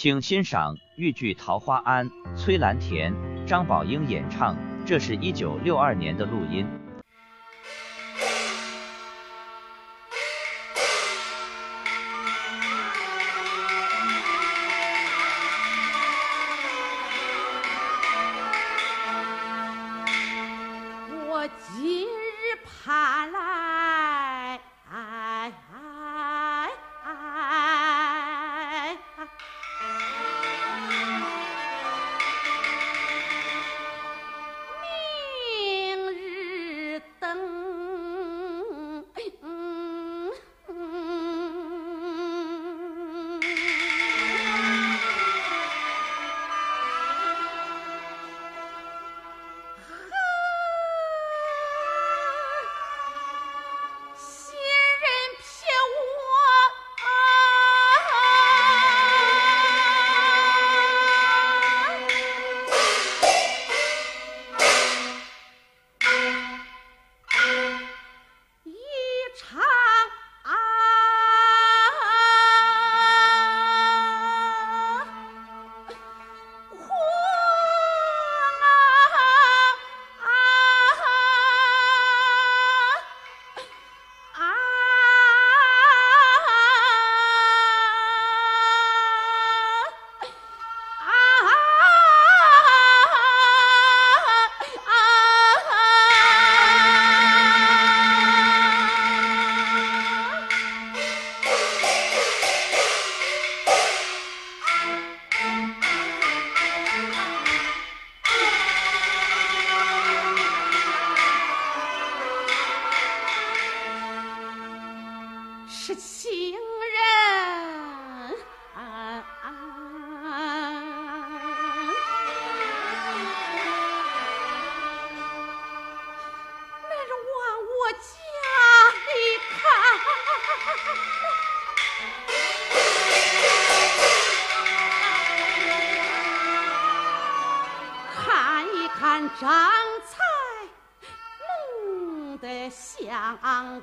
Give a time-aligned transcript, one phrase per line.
[0.00, 3.12] 请欣赏豫剧《桃花庵》，崔兰田、
[3.44, 4.56] 张宝英演唱。
[4.86, 6.64] 这是一九六二年的录音。
[21.26, 23.67] 我今日盼来，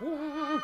[0.00, 0.60] 公。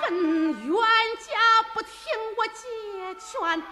[0.00, 0.74] 恨冤
[1.20, 1.90] 家不听
[2.36, 3.62] 我解劝，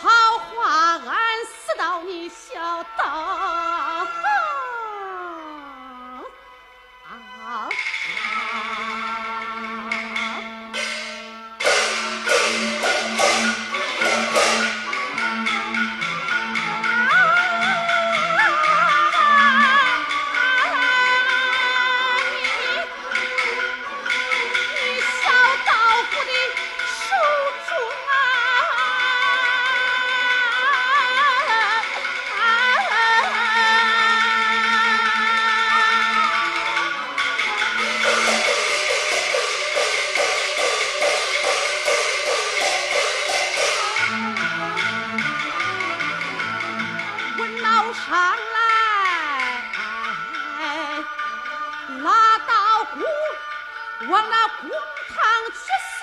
[0.00, 4.06] 桃花庵死到你小道。
[54.08, 54.70] 往那公
[55.08, 55.18] 堂
[55.52, 55.93] 去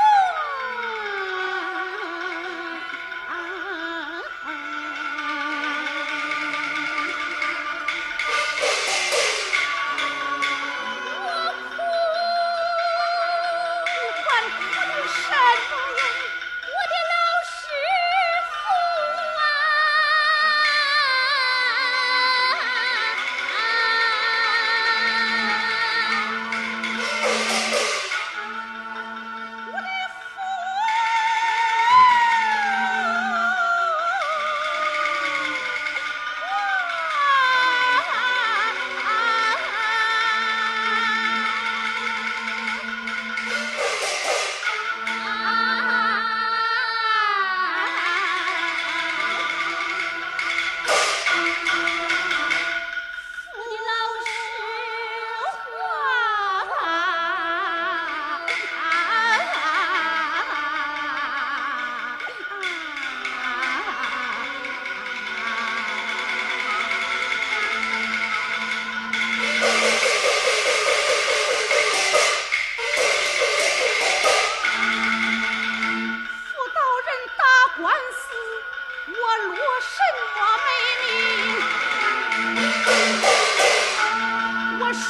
[79.81, 79.97] 什
[80.35, 80.69] 么美
[81.01, 81.09] 名
[84.79, 85.01] 我手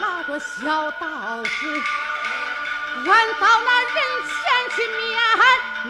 [0.00, 1.04] 拿着小刀
[1.42, 1.50] 子
[3.06, 4.34] 俺到那人前
[4.74, 4.98] 去面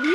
[0.02, 0.06] 礼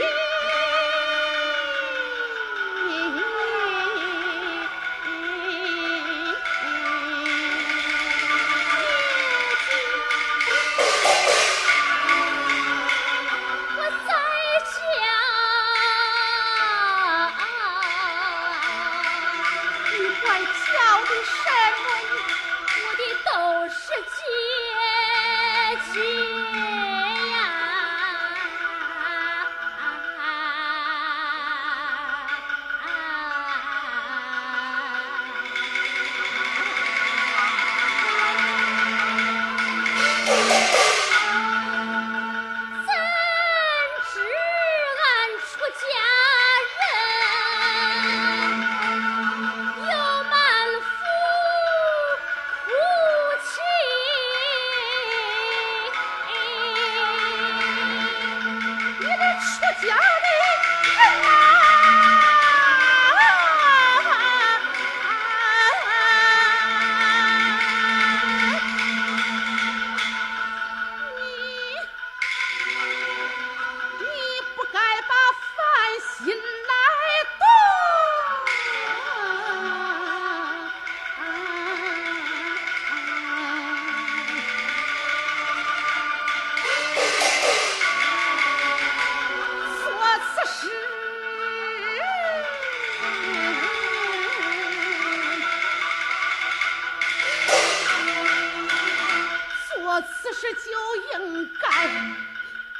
[101.13, 101.89] 应该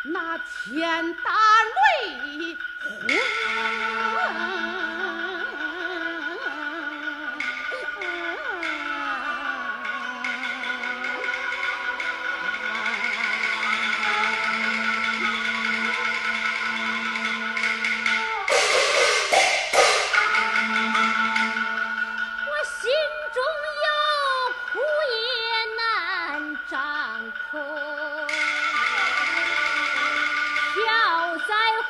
[0.04, 1.32] 那天打
[1.64, 3.41] 雷轰。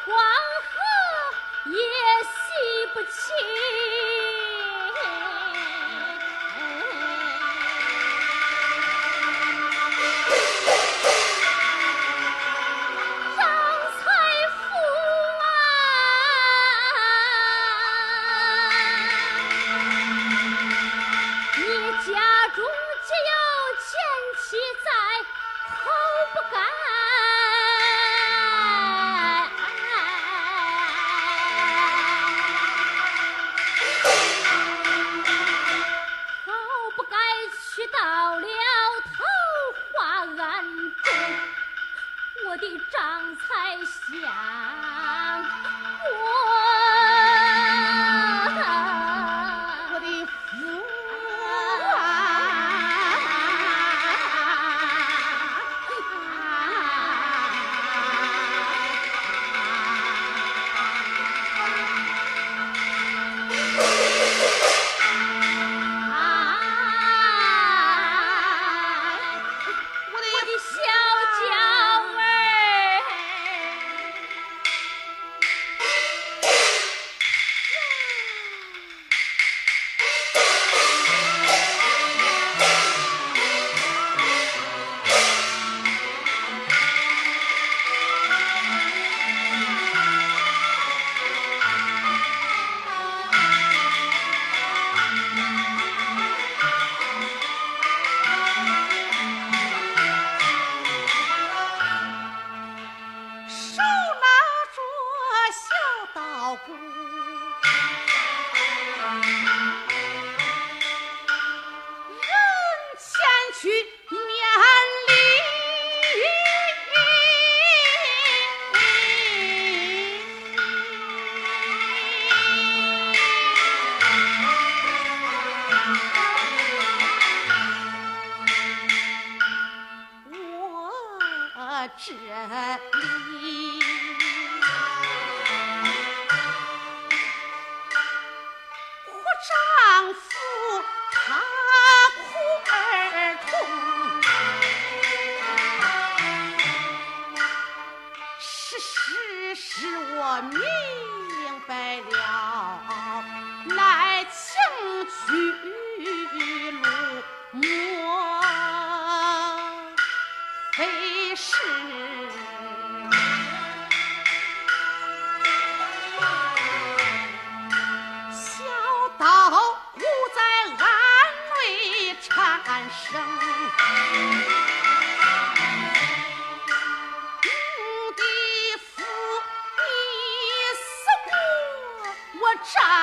[0.06, 0.16] 黄
[0.70, 1.78] 河也
[2.24, 4.01] 洗不清。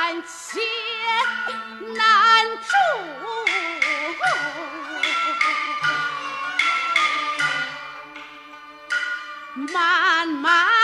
[0.08, 0.58] 难解
[1.94, 1.98] 难
[2.62, 2.72] 住，
[9.74, 10.77] 慢慢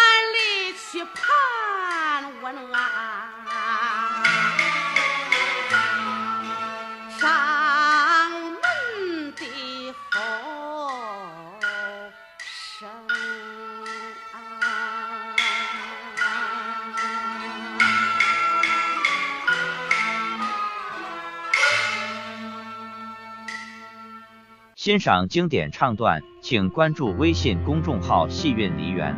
[24.85, 29.17] 欣赏经典唱段，请关注微信公众号“戏韵梨园”。